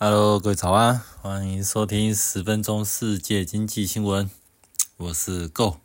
[0.00, 4.30] Hello，各位早安，欢迎收听十分钟世界经济新闻，
[4.96, 5.78] 我是 Go。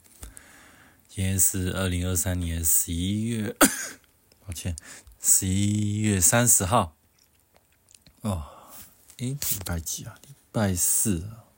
[1.10, 3.56] 今天是二零二三年十一月，
[4.46, 4.76] 抱歉，
[5.20, 6.96] 十一月三十号。
[8.22, 8.46] 哦，
[9.18, 10.14] 诶，礼拜几啊？
[10.22, 11.50] 礼拜四啊。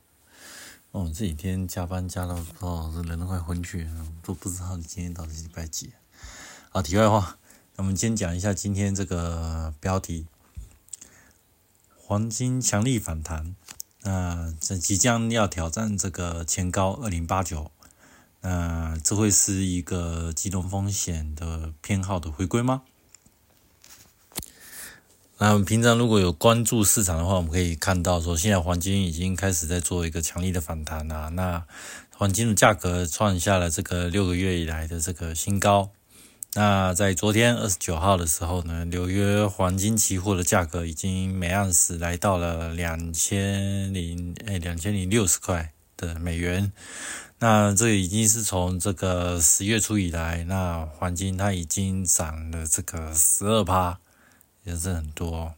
[0.91, 3.91] 哦，这几天加班加到哦，这人都快昏去了，
[4.23, 5.91] 都不知道今天到底是礼拜几。
[6.69, 7.37] 好，题外话，
[7.75, 10.27] 那我们先讲一下今天这个标题。
[12.07, 13.55] 黄金强力反弹，
[14.03, 17.71] 那这即将要挑战这个前高二零八九，
[18.41, 22.83] 那这会是一个集中风险的偏好的回归吗？
[25.39, 31.29] 那我们平常如果有关注市场的话，我们可以看到说，现在黄金已经开始在做一个强力的反弹啦。
[31.29, 31.65] 那
[32.11, 35.89] 黄金的价格创下了这个六个月以来的这个新高。
[36.57, 46.71] 那在昨天二十九号的时候呢，纽约黄金期货的价格已经每盎司来到了两千零诶两千零六十块的美元。
[47.39, 53.99] 那这已经是从这个十月初以来，那黄金它已经涨了这个十二趴，
[54.63, 55.55] 也是很多。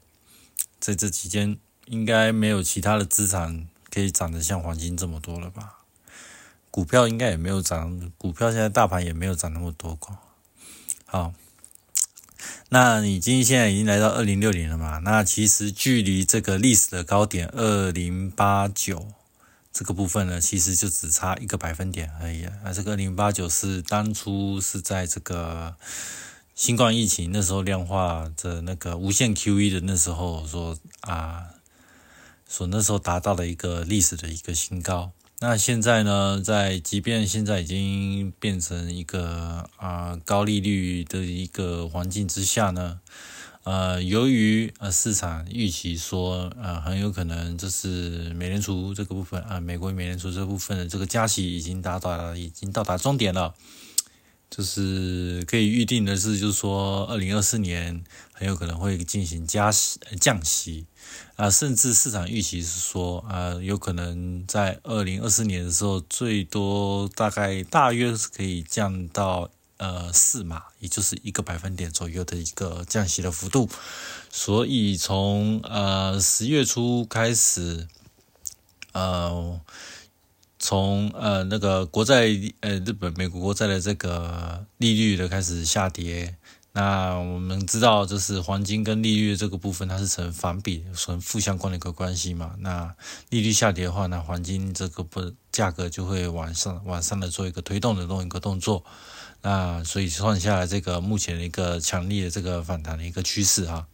[0.79, 5.75] 在这期间，应该没有其他的资产可以涨得像黄金这么多了吧？
[6.71, 10.17] 股票应该也没有涨，股票现在大盘也没有涨那么多过。
[11.17, 11.33] 好，
[12.69, 14.99] 那已经现在已经来到二零六零了嘛？
[14.99, 19.07] 那其实距离这个历史的高点二零八九
[19.73, 22.45] 这个部分呢，其实就只差一个百分点而已。
[22.45, 25.75] 啊，这个二零八九是当初是在这个
[26.53, 31.47] 新冠疫情那时候量化的那个无限 QE 的那时候说啊，
[32.47, 35.11] 所那时候达到了一个历史的一个新高。
[35.39, 42.99] 那现在呢，在即便现在已经变成一个啊、高利率的一个环境之下呢，
[43.61, 53.53] 呃，由于呃市场预期说呃很有可能就是美联储这个部分啊、美国美联储这部分的这个加息已经达到，已经到达终点了，
[54.49, 58.03] 就是可以预定的是，就是说二零二四年
[58.33, 60.87] 很有可能会进行加息、降息。
[61.35, 73.69] 啊，甚至市场预期是说，啊，有可能在二零二四年的时候，最多大概大约是可以降到呃四码，也就是一个百分点左右的一个降息的幅度。
[74.31, 77.87] 所以从呃十月初开始，
[78.93, 79.61] 呃，
[80.57, 82.27] 从呃那个国债
[82.61, 86.35] 呃日本美国国债的这个利率的开始下跌。
[86.77, 92.53] 那我们知道，就是黄金跟利率这个部分，它是成反比、成负相关的一个关系嘛。
[92.59, 92.93] 那
[93.29, 98.85] 利率下跌的话，那黄金这个不价格就会往上、往上的做一个推动的这种一个动作。
[99.41, 103.87] 那所以算下来，这个目前的一个强力的这个反弹的一个趋势哈。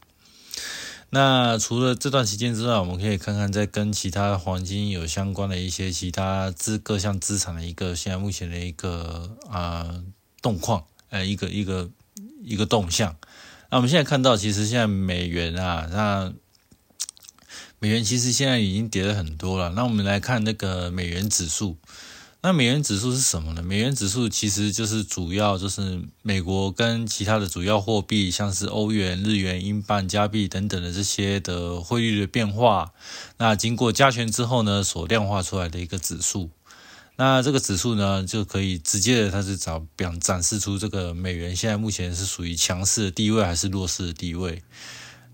[1.10, 10.04] 那除了这段时间之外，我们可以看看在跟其他黄金有相关的一些其他资各项资产的一个现在目前的一个啊、
[10.42, 11.90] 动况，呃一个一个。
[12.44, 13.16] 一个动向，
[13.70, 16.34] 那我们现在看到，其实现在美元啊，那
[17.80, 19.70] 美元其实现在已经跌了很多了。
[19.72, 21.78] 那我们来看那个美元指数，
[22.42, 23.62] 那美元指数是什么呢？
[23.62, 32.94] 美元指数其实就是主要就是美国跟其他的主要货币，像是欧元、日元、英镑、加币等等的这些的汇率的变化，
[33.38, 36.50] 那经过加权之后呢，所量化出来的一个指数。
[37.16, 44.63] 那这个指数呢，就可以直接的，它是找表展示出这个美元现在目前是属于强势的地位还是弱势的地位。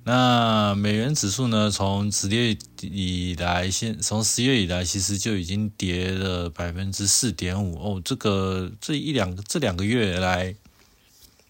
[0.03, 8.01] 那美元指数呢，从十月以来，现从十月以来，其实就已经跌了百分之四点五哦。
[8.04, 10.54] 这个这一两这两个月来，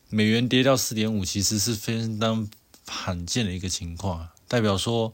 [0.09, 2.47] 美元跌到四点五，其实是非常
[2.85, 5.11] 罕见的一个情况，代表说，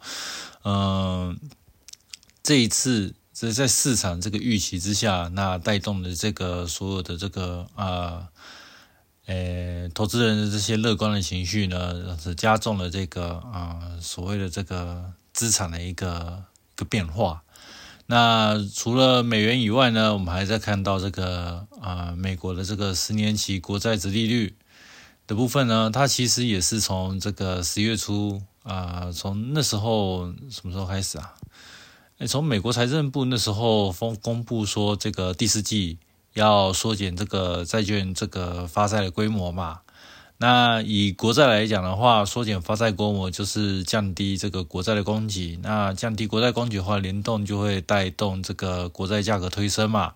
[0.64, 1.40] 嗯、
[2.44, 3.16] 这一次。
[3.38, 8.30] 这在市场这个预期之下，那带动的这个所有的这个啊，
[9.26, 16.46] 呃，投资人的这些乐观的情绪呢，是加重了这个啊所谓的这个资产的一个
[16.76, 17.44] 一个变化。
[18.06, 24.56] 那除了美元以外呢，我们还在看到这个啊美国的这个十年期国债殖利率
[25.28, 31.34] 的部分呢，它其实也是从这个十月初啊，从那时候什么时候开始啊？
[32.18, 35.98] 哎，从美国财政部那时候公公布说，这个第四季
[36.34, 39.82] 要缩减这个债券这个发债的规模嘛。
[40.38, 45.60] 那以国债来讲的话，缩减发债规模就是降低这个国债的供给。
[45.62, 50.14] 那降低国债供给的话，联动就会带动这个国债价格推升嘛。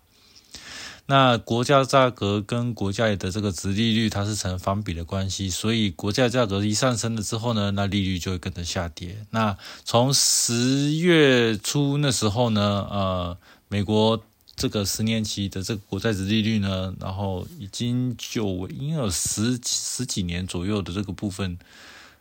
[1.10, 9.26] 那国家价格跟国家的这个值利率，它是成反比的关系，所以国债价格一上升了之后呢，那利率就会跟着下跌。
[9.32, 14.24] 那从十月初那时候呢，呃，美国。
[14.62, 21.58] 这个十年期的这个国债值利率呢，然后已经就应该有十十几年左右的这个部分，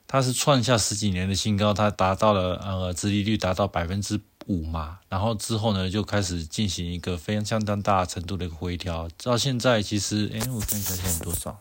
[0.06, 11.58] 它是创下十几年的新高，它达到了呃，值利率达到百分之五嘛，然后之后呢就开始进行一个非常相当大程度的一个回调，到现在其实，哎，我看一下现在多少？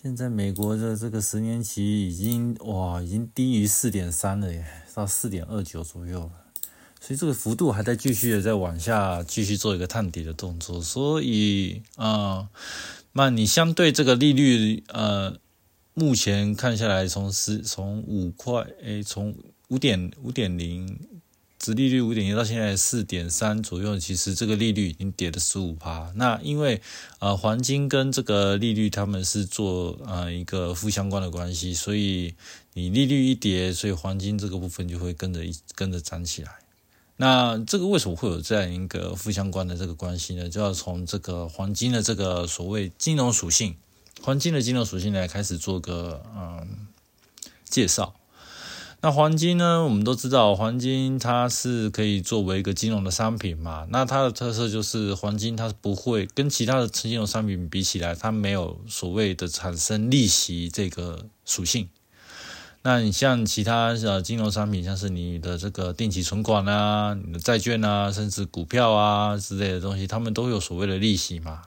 [0.00, 4.64] 现在美国的这个十年期已经哇，已经低于四点三了耶，
[4.94, 6.30] 到四点二九左右了。
[7.00, 12.48] 所以这个幅度还在继续的在往下继续做一个探底的动作，所以啊，
[13.12, 15.38] 那你相对这个利率呃，
[15.92, 19.34] 目前看下来从十从五块诶，从
[19.68, 20.98] 五点五点零，
[21.58, 26.12] 值利率五点零到现在四点三左右，其实这个利率已经跌了十五趴。
[26.16, 26.82] 那因为
[27.18, 32.34] 呃黄金跟这个利率他们是做呃一个负相关的关系，所以
[32.74, 36.52] 你利率一跌，所以黄金这个部分就会跟着一跟着涨起来。
[37.16, 40.48] 那这个为什么会有这样一个负相关的这个关系呢？
[40.48, 43.76] 就要从这个黄金的这个所谓金融属性，
[44.20, 46.88] 黄金的金融属性来开始做个嗯
[47.64, 48.14] 介绍。
[49.04, 53.86] 那黄金呢，我们都知道，黄金它是可以作为一个金融的商品嘛。
[53.90, 61.90] 那它的特色就是黄金它不会跟其他的金融商品比起来，它没有所谓的产生利息这个属性。
[62.80, 71.60] 那你像其他呃金融商品，像是你的这个定期存款啊、你的债券啊，甚至股票啊之类的东西，他们都有所谓的利息嘛。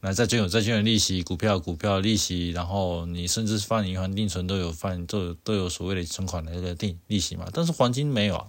[0.00, 7.48] 那债券有债券的利息，股票股票利息，然后你甚至放银行定存都有放都有都有所谓的存款的那个定利息嘛。
[7.52, 8.46] 但是黄金没有啊，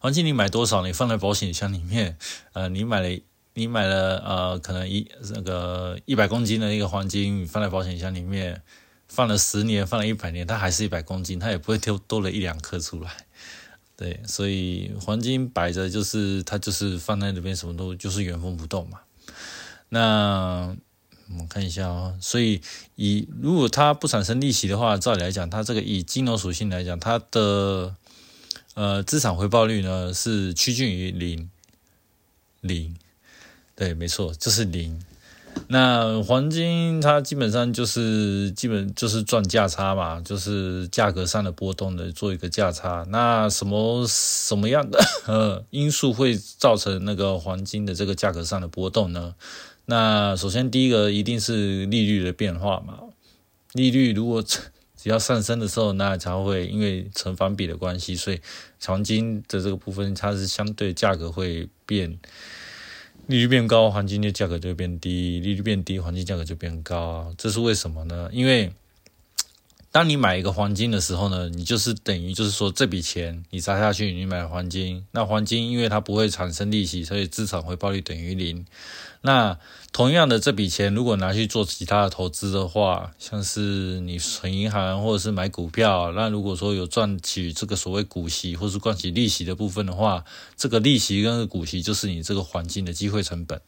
[0.00, 2.16] 黄金你买多少，你放在保险箱里面，
[2.54, 3.20] 呃，你买了
[3.54, 8.62] 你买了呃可能一那个一百公斤的一个黄金，放在保险箱里面。
[9.10, 13.10] 放了十年，放了一百年，它还是一百公斤，它也不会丢多了一两克出来。
[13.96, 19.00] 对，所以黄金摆着就是它就是放在那边，什么都就是原封不动嘛。
[19.90, 20.76] 那
[21.30, 22.60] 我们看一下哦，所以
[22.96, 27.94] 以如果它不产生利息的话，照理来讲，它这个以金融属性来讲，它的
[28.74, 31.50] 呃资产回报率呢是趋近于零
[32.60, 32.96] 零。
[33.74, 35.00] 对，没错，就是零。
[35.66, 43.04] 那黄金它基本上就是基本就是赚价差嘛，就是价格上的波动的做一个价差。
[43.08, 49.34] 那什么什么样的呃因素会造成那个黄金的这个价格上的波动呢？
[49.90, 53.00] 那首先第一个一定是利率的变化嘛。
[53.72, 54.44] 利率如果
[54.94, 58.38] 只要上升的时候，那才会因为成反比的关系，所以
[58.84, 62.18] 黄金的这个部分它是相对价格会变。
[63.28, 67.32] 利率变高，黄金的价格就变低；利率变低，黄金价格就变高。
[67.38, 68.28] 这是为什么呢？
[68.32, 68.72] 因为
[69.90, 78.66] 当你买一个黄金的时候呢，你就是等于就是说这笔钱你砸下去，你买黄金，那黄金因为它不会产生利息，所以资产回报率等于零。
[79.22, 79.58] 那
[79.90, 90.24] 同样的这笔钱，如果拿去做其他的投资的话，像是你存银行或者是买股票，那如果说有赚取这个所谓股息或是赚取利息的部分的话，
[90.56, 93.60] 这个利息跟股息就是你这个黄金的机会成本。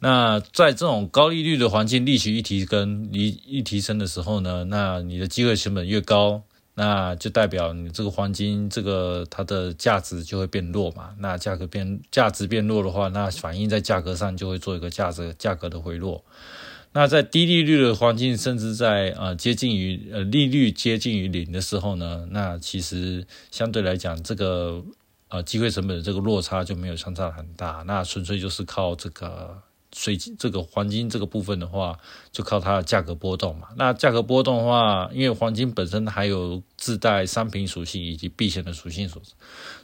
[0.00, 6.42] 那在这种高利率的环境，利息一提跟一一提升的时候呢，那你的机会成本越高。
[6.78, 11.14] 那就代表你这个黄金，这个它的价值就会变弱嘛。
[11.20, 16.22] 那价格变价值变弱的话，那反映在价格上就会做一个价值价格的回落。
[16.92, 24.84] 那在低利率的环境，甚至在呃接近于呃利率接近于零的时候呢，那其实相对来讲，这个
[25.28, 27.82] 呃机会成本的这个落差就没有相差很大。
[27.86, 29.62] 那纯粹就是靠这个。
[29.94, 31.98] 水这个黄金这个部分的话，
[32.32, 33.68] 就靠它的价格波动嘛。
[33.76, 39.22] 那价格波动的话，因为黄金本身还有自带商品属性以及避险的属性所，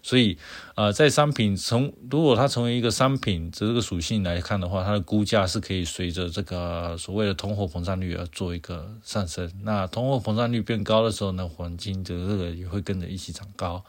[0.03, 0.37] 所以
[0.75, 9.51] 呃，在商品从如果它成为一个商品这个属性来看的话，它的估价是可以随着这个所谓的通货膨胀率而做一个上升。
[9.63, 13.85] 那通货膨胀率变高的时候呢，黄金的这个也会跟着一起涨高。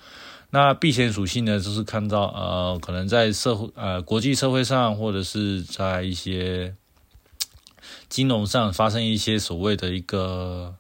[0.56, 6.76] 那避险属性呢，就是看到呃，可能在社会呃国际社会上，或者是在一些
[8.08, 10.76] 金融上发生一些所谓的一个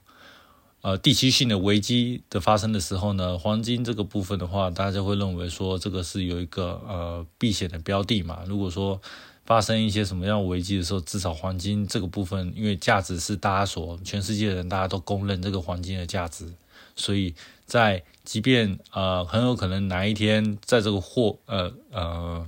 [0.82, 8.44] 呃地区性的危机的发生的时候呢，黄金这个部分的话，大家会认为说这个是有一个呃避险的标的嘛。
[8.46, 9.01] 如果说
[9.44, 16.46] 发生一些什么样危机的时候，至少黄金这个部分，因为价值是大家所全世界的人大家都公认这个黄金的价值，
[16.95, 17.33] 所以
[17.65, 22.47] 在即便呃很有可能哪一天在这个货呃呃，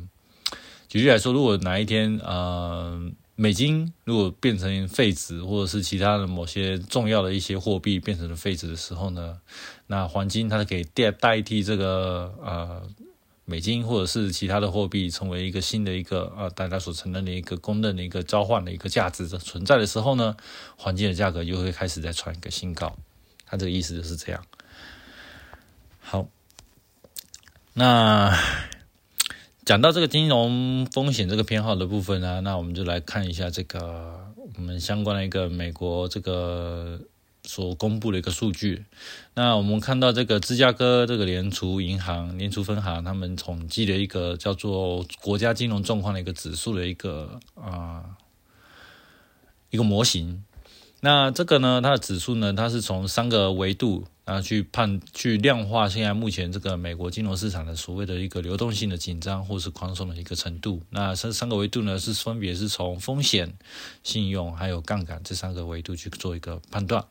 [0.88, 9.40] 举例来说，如果哪一天呃美金如果变成废纸，或者是其他的某些重要的一些货币变成了废纸的时候呢，
[9.88, 12.88] 那黄金它可以代代替这个呃。
[13.48, 20.36] 美金或者是其他的货币成为一个新的一个呃大家所承认的一个公认的一个交换的一个价值的存在的时候呢，
[20.78, 22.98] 黄金的价格又会开始再创一个新高。
[23.58, 24.44] 这个意思就是这样。
[26.00, 26.28] 好，
[27.74, 28.38] 那
[29.64, 37.00] 讲到这个金融风险这个偏好的部分呢，那我们就来看一下这个我们相关的一个美国这个。
[37.48, 38.86] 所公布的一个数据，
[39.36, 48.18] 那我们看到这个芝加哥这个联储银行联储分行，他们统计的一个叫做国家金融状况的一个指数的一个啊
[49.70, 50.44] 一个模型。
[51.06, 60.82] 那这个呢，它的指数呢，它是从三个维度啊去判去量化现在目前这个美国金融市场的所谓的一个流动性的紧张或是宽松的一个程度。
[60.90, 63.56] 那这三个维度呢，是分别是从风险、
[64.02, 67.06] 信用还有杠杆这三个维度去做一个判断。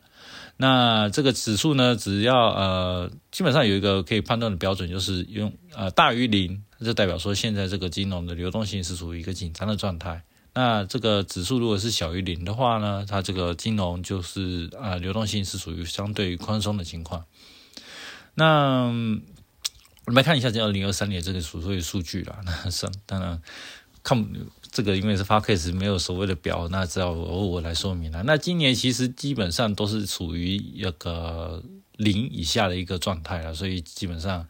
[0.56, 10.24] 那这个指数呢，只要呃，基本上有一个可以判断的标准，就是用呃大于零，就代表说现在这个金融的流动性是处于一个紧张的状态。
[10.54, 17.24] 那这个指数如果是小于零的话呢，它这个金融就是啊流动性是属于相对于宽松的情况。
[18.34, 18.84] 那
[20.06, 22.40] 我们来看一下这二零二三年这个所谓数据啦。
[22.44, 23.42] 那是当然
[24.02, 24.26] 看。
[24.74, 28.24] 这个因为是发 case 没有所谓的表，那只要由我来说明了。
[28.24, 34.48] 那今年其实基本上都是处于一个零以下的一个状态了，所以基本上，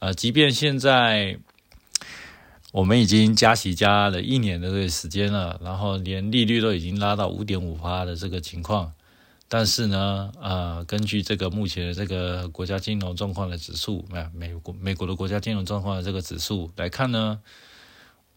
[0.00, 1.38] 呃，即便现在
[2.72, 8.92] 我们已经加息加了一年的这个时间了，然后连利率都已经拉到五点五趴的这个情况，
[9.48, 17.40] 但是呢，呃，根据这个目前的这个国家金融状况的指数，美美国美国的国家金融状况的这个指数来看呢。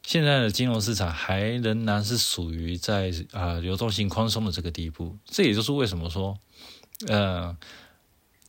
[0.06, 6.38] 现在的金融市场还仍然是属于在啊流动性宽松的这个地步，这也就是为什么说，
[7.08, 7.56] 呃，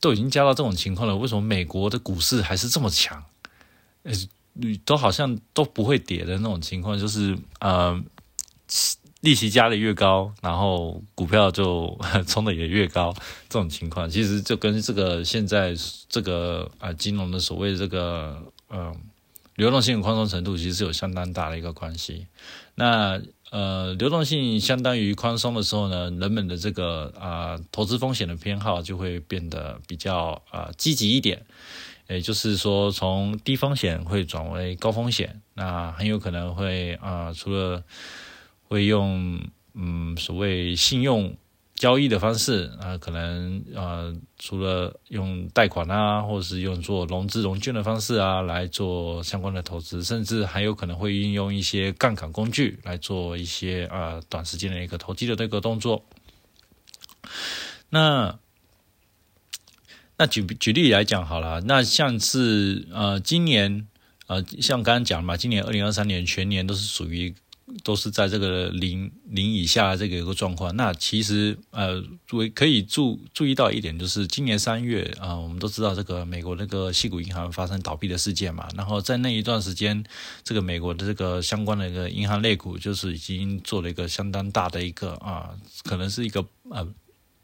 [0.01, 3.23] 都已经加到这种情况了，为什么美国的股市还是这么强？
[4.03, 4.11] 呃，
[4.85, 8.01] 都好像都不会跌的那种情况，就是呃，
[9.21, 11.97] 利息加的越高，然后股票就
[12.27, 13.13] 冲的也越高，
[13.49, 15.75] 这种情况其实就跟这个现在
[16.09, 18.95] 这个啊金融的所谓这个嗯。
[19.57, 22.27] 流动性宽松程度其实是有相当大的一个关系。
[22.75, 23.21] 那
[23.51, 31.45] 呃，流动性相当于宽松的时候呢，人们的这个啊投资风险的偏好就会变得比较啊积极一点。
[32.07, 37.83] 也就是说，从低风险会转为高风险，那很有可能会啊，除了
[38.67, 39.41] 会用
[39.73, 41.35] 嗯所谓信用。
[41.75, 56.05] 交易的方式啊，可能呃，除了用贷款啊，或者是用做融资融券的方式啊，来做相关的投资，甚至还有可能会运用一些杠杆工具来做一些啊短时间的一个投机的这个动作。
[57.89, 58.39] 那
[60.17, 63.87] 那举举例来讲好了，那像是呃今年
[64.27, 67.33] 呃像刚刚讲嘛，今年二零二三年全年都是属于。
[67.83, 70.73] 都是在这个零零以下这个一个状况。
[70.75, 78.67] 那其实呃，为可以注注意到一点，就是今年三月啊，我们都知道这个美国那个西谷银行发生倒闭的事件嘛。
[78.77, 80.01] 然后在那一段时间，
[80.43, 85.49] 这个美国的这个相关的一个银行类股，就是已经做了一个相当大的一个啊，
[85.83, 86.87] 可能是一个呃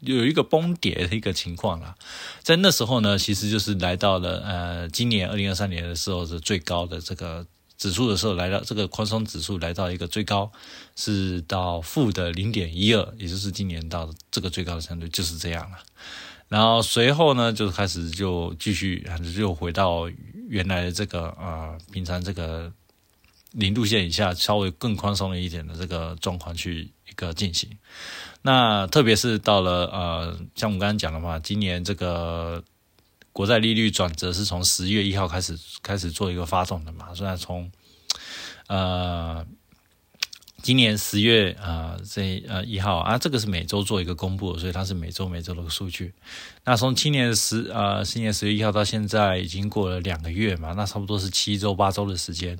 [0.02, 1.94] 有一个崩跌的一个情况了。
[2.42, 7.46] 在那时候呢，其实就是来到了呃今年二零二三年的时候是最高的这个。
[7.78, 10.52] 指数的时候来到这个宽松指数来到一个最高
[10.94, 15.78] 是到负的零点一二，也就是今年到这个最高的程度就是这样了。
[16.46, 19.04] 然后随后呢，就开始就继续
[19.34, 20.08] 就回到
[20.48, 22.72] 原来的这个啊平常这个
[23.52, 27.70] 零度线以下稍微更宽松了一点的这个状况去一个进行。
[28.42, 32.62] 那特别是到了呃像我们刚刚讲的嘛，今年这个。
[33.34, 37.14] 国债利率转折是从十月一号开始开始做一个发动的嘛？
[37.14, 37.72] 虽然从
[38.66, 39.42] 呃
[40.60, 46.12] 今年十月啊这呃一号啊，这个是每周做一个公布，所以它是每周每周的数据。
[46.62, 52.58] 那从今年十啊今年十月一号到现在已经过了两个月嘛，那差不多是七周八周的时间。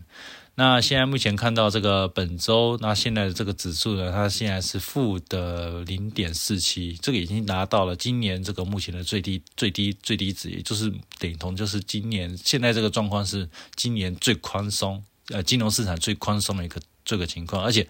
[0.55, 17.89] 那现在目前看到这个本周，那现在的这个指数呢，它现在是负的零点四七，这个已经达到了今年这个目前的最低最低最低值，也就是等同就是今年现在这个状况是今年最宽松，呃，金融市场最宽松的一个这个情况，而且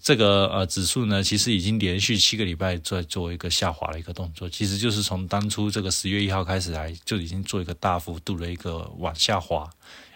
[0.00, 9.68] 这个呃指数呢，其实已经连续七个礼拜在做一个下滑的一个动作，其实就是从当初这个十月一号开始来就已经做一个大幅度的一个往下滑。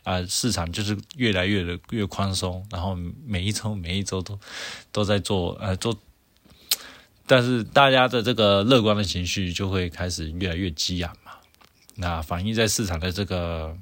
[0.02, 4.38] 啊，市场就是越来越的越宽松，然后每一周每一周都
[4.92, 5.96] 都在做呃做，
[7.26, 11.32] 但是大家的这个乐观的情绪就会开始越来越激昂嘛。
[11.96, 13.76] 那反映在市场的这个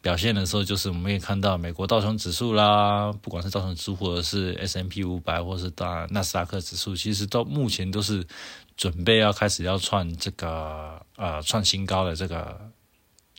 [0.00, 8.26] 表现的时候，就是我们可以看到美国道琼指数啦，不管是道琼指数或者是 S M P 五百，或是大纳斯达克指数，其实到目前都是
[8.76, 12.70] 准备要开始要创这个呃创新高的这个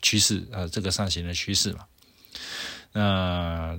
[0.02, 1.80] 趋势呃这个上行的趋势嘛。
[2.92, 3.78] 那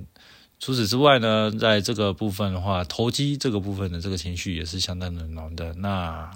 [0.58, 5.74] 除此之外呢，在这个部分的话，投机这个部分的这个情绪也是相当的浓的。
[5.74, 6.30] 那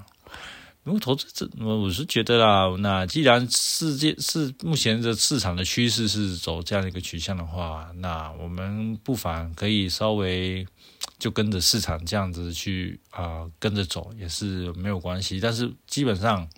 [0.85, 10.67] 如果投资这，我是觉得啦，那既然世界是目前的市场的趋势是走这样一个取向的话，那我们不妨可以稍微
[11.19, 15.41] 就跟着市场这样子去啊跟着走也是没有关系。
[15.41, 16.49] 但是基本上，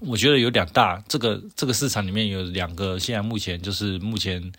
[0.00, 4.52] 我觉得有两大这个这个市场里面有两个，现在目前就是目前。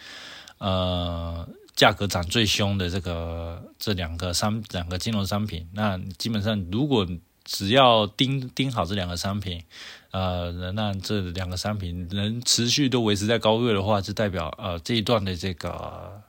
[0.60, 7.08] 呃，价格涨最凶的这个这两个商两个金融商品，那基本上如果
[7.44, 9.64] 只要盯盯好这两个商品，
[10.10, 16.20] 呃，那这两个商品能持续都维持在高位的话，就代表呃这一段的这个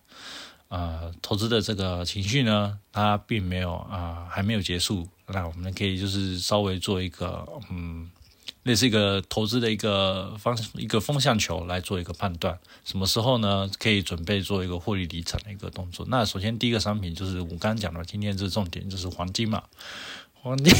[0.69, 8.11] 呃投资的这个情绪呢，它并没有啊还没有结束，那我们可以就是稍微做一个嗯。
[8.65, 13.71] 类似一个投资的一个方一个风向球来做一个判断，什么时候呢？
[13.79, 16.05] 可以准备做一个获利离场的一个动作。
[16.11, 19.62] 那首先第一个商品就是我刚讲的，今天这重点就是黄金嘛，
[20.35, 20.75] 黄金，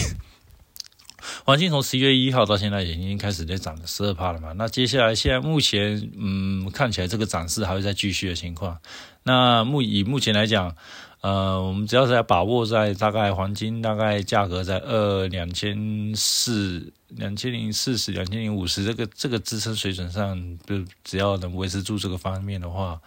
[1.45, 4.53] 黄金从十一月一号到现在已经开始在涨了十二趴了嘛。
[4.53, 8.79] 那接下来现在目前嗯看起来这个涨势还会再继续的情况。
[9.23, 10.77] 那目以目前来讲。
[11.21, 23.01] 呃，我们只要在把握在大概黄金大概价格在二两千四、两千零四十、两千零五十这个这个支撑水准上，就只要能维持住这个方面的话，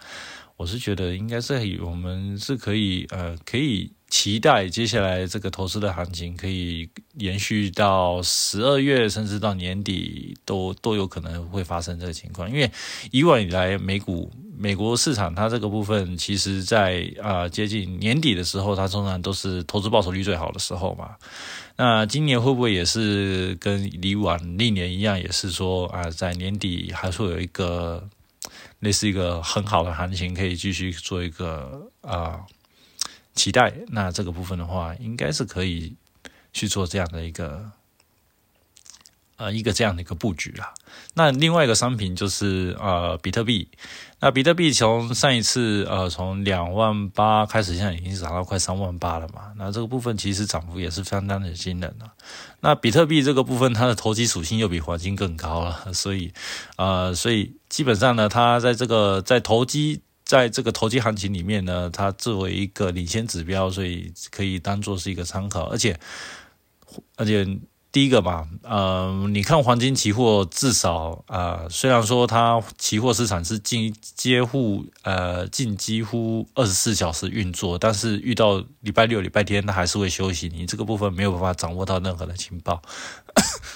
[0.56, 3.90] 我是觉得应该是我们是可以呃可以。
[4.12, 12.46] 期待接下来这个投资的行情可以延续到十二月，甚至到年底都都有可能会发生这个情况。
[12.46, 12.70] 因为
[13.10, 21.16] 以往以来，美股美国市场它这个部分，其实在啊接近年底的时候，它通常都是投资报酬率最好的时候嘛。
[21.76, 28.08] 那今年会不会也是跟以往历年一样，也是说啊，在年底还会有一个
[28.80, 32.40] 类似一个很好的行情，可以继续做一个啊？
[33.34, 35.94] 期待，那这个部分的话，应该是可以
[36.52, 37.72] 去做这样的一个，
[39.36, 40.72] 呃，一个这样的一个布局啦。
[41.14, 43.68] 那另外一个商品就是呃，比特币。
[44.20, 49.52] 那比特币从上一次呃，从两万八开始，现在已经涨到快三万八了嘛。
[49.56, 52.12] 那这个部分其实涨幅也是相当的惊人了。
[52.60, 56.32] 那比特币这个部分，它的投机属性又比黄金更高了，所以
[56.76, 60.02] 呃，所以基本上呢，它在这个在投机。
[60.24, 65.64] 在这个投机行情里面呢，它作为一个领先指标，所以可以当做是一个参考。
[65.64, 65.98] 而且，
[67.16, 67.44] 而且
[67.92, 80.48] 第一个嘛，呃，你看黄金期货，至少啊，虽然说它期货市场是近接乎呃近几乎二十四小时运作，但是遇到礼拜六、礼拜天，它还是会休息。
[80.48, 82.80] 你这个部分没有办法掌握到任何的情报。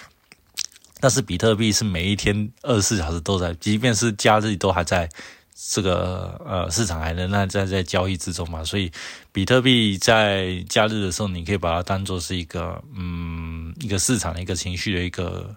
[0.99, 5.11] 但是比特币是每一天二十四小时都在，即便是假日都还在。
[5.59, 8.93] 这个呃市场还仍然在在交易之中嘛，所以
[9.33, 13.56] 比特币在假日的时候，你可以把它当做是一个嗯
[13.87, 15.57] 一个市场的一个情绪的一个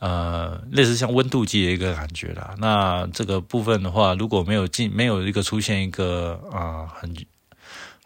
[0.00, 2.54] 呃类似像温度计的一个感觉啦。
[2.58, 7.14] 那这个部分的话，如果没有进没有一个出现一个啊很。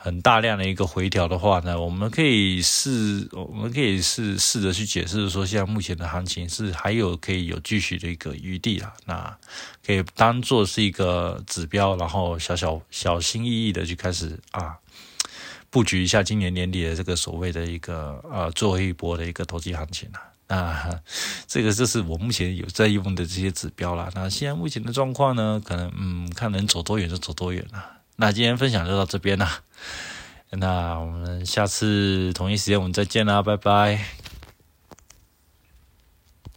[0.02, 9.36] 很大量的一个回调的话呢，我们可以试，我们可以试试着去解释说，现在目前的行情是还有可以有继续的一个余地啊，那
[9.84, 14.74] 可以当做是一个指标，然后小小小心翼翼的去开始啊
[15.70, 20.20] 布局一下今年年底的这个所谓的一个呃最后一波的一个投机行情啊。
[20.48, 21.00] 那
[21.46, 24.10] 这个就是我目前有在用的这些指标啦。
[24.14, 27.98] 那现在目前的状况呢，可能嗯看能走多远就走多远了。
[28.16, 29.62] 那今天分享就到这边啦，
[30.50, 34.19] 那我们下次同一时间我们再见啦，拜拜。